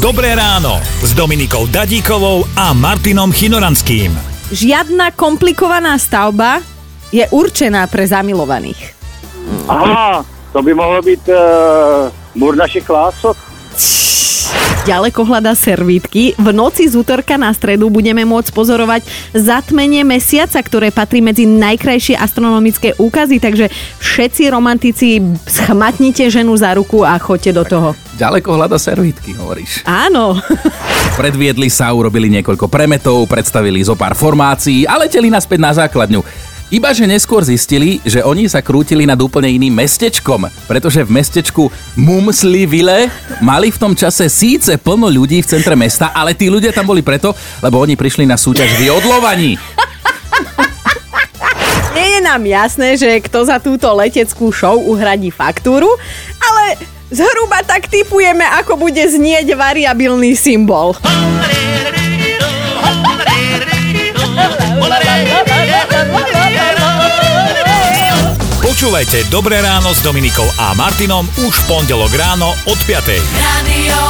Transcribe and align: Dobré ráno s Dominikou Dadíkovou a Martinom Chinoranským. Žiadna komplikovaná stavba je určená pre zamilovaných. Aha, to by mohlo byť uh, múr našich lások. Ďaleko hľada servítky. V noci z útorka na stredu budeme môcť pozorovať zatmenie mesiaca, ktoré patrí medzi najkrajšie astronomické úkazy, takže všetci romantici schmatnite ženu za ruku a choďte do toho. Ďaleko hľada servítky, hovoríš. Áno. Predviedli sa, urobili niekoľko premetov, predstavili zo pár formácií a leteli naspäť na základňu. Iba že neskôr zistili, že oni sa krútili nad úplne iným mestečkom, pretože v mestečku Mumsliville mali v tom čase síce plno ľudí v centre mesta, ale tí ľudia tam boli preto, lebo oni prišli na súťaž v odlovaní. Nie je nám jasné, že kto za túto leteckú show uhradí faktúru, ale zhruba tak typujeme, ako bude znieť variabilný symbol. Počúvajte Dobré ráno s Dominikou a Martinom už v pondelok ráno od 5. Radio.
Dobré 0.00 0.32
ráno 0.32 0.80
s 1.04 1.12
Dominikou 1.12 1.68
Dadíkovou 1.68 2.48
a 2.56 2.72
Martinom 2.72 3.28
Chinoranským. 3.28 4.08
Žiadna 4.48 5.12
komplikovaná 5.12 6.00
stavba 6.00 6.64
je 7.12 7.28
určená 7.28 7.84
pre 7.84 8.08
zamilovaných. 8.08 8.96
Aha, 9.68 10.24
to 10.56 10.64
by 10.64 10.72
mohlo 10.72 11.04
byť 11.04 11.22
uh, 11.28 12.08
múr 12.32 12.56
našich 12.56 12.88
lások. 14.80 14.88
Ďaleko 14.88 15.20
hľada 15.28 15.52
servítky. 15.52 16.34
V 16.36 16.48
noci 16.52 16.88
z 16.88 16.96
útorka 16.96 17.36
na 17.36 17.52
stredu 17.52 17.92
budeme 17.92 18.24
môcť 18.24 18.50
pozorovať 18.52 19.02
zatmenie 19.36 20.02
mesiaca, 20.04 20.60
ktoré 20.60 20.88
patrí 20.90 21.20
medzi 21.20 21.44
najkrajšie 21.44 22.16
astronomické 22.16 22.96
úkazy, 22.96 23.40
takže 23.40 23.68
všetci 24.00 24.48
romantici 24.48 25.20
schmatnite 25.46 26.32
ženu 26.32 26.56
za 26.56 26.72
ruku 26.74 27.04
a 27.04 27.20
choďte 27.20 27.52
do 27.52 27.64
toho. 27.64 27.88
Ďaleko 28.20 28.52
hľada 28.52 28.76
servítky, 28.76 29.32
hovoríš. 29.32 29.80
Áno. 29.88 30.36
Predviedli 31.20 31.72
sa, 31.72 31.88
urobili 31.92 32.28
niekoľko 32.28 32.68
premetov, 32.68 33.24
predstavili 33.24 33.80
zo 33.80 33.96
pár 33.96 34.12
formácií 34.12 34.84
a 34.84 35.00
leteli 35.00 35.32
naspäť 35.32 35.58
na 35.60 35.72
základňu. 35.72 36.49
Iba 36.70 36.94
že 36.94 37.02
neskôr 37.02 37.42
zistili, 37.42 37.98
že 38.06 38.22
oni 38.22 38.46
sa 38.46 38.62
krútili 38.62 39.02
nad 39.02 39.18
úplne 39.18 39.50
iným 39.50 39.74
mestečkom, 39.74 40.46
pretože 40.70 41.02
v 41.02 41.10
mestečku 41.10 41.66
Mumsliville 41.98 43.10
mali 43.42 43.74
v 43.74 43.80
tom 43.82 43.90
čase 43.90 44.30
síce 44.30 44.78
plno 44.78 45.10
ľudí 45.10 45.42
v 45.42 45.50
centre 45.50 45.74
mesta, 45.74 46.14
ale 46.14 46.30
tí 46.30 46.46
ľudia 46.46 46.70
tam 46.70 46.86
boli 46.86 47.02
preto, 47.02 47.34
lebo 47.58 47.82
oni 47.82 47.98
prišli 47.98 48.22
na 48.22 48.38
súťaž 48.38 48.70
v 48.78 48.86
odlovaní. 48.86 49.58
Nie 51.90 52.06
je 52.06 52.20
nám 52.22 52.46
jasné, 52.46 52.94
že 52.94 53.18
kto 53.18 53.50
za 53.50 53.58
túto 53.58 53.90
leteckú 53.90 54.54
show 54.54 54.78
uhradí 54.78 55.34
faktúru, 55.34 55.90
ale 56.38 56.78
zhruba 57.10 57.66
tak 57.66 57.90
typujeme, 57.90 58.46
ako 58.62 58.78
bude 58.78 59.02
znieť 59.02 59.58
variabilný 59.58 60.38
symbol. 60.38 60.94
Počúvajte 68.80 69.28
Dobré 69.28 69.60
ráno 69.60 69.92
s 69.92 70.00
Dominikou 70.00 70.48
a 70.56 70.72
Martinom 70.72 71.28
už 71.44 71.52
v 71.52 71.64
pondelok 71.68 72.16
ráno 72.16 72.56
od 72.64 72.80
5. 72.88 73.12
Radio. 73.36 74.09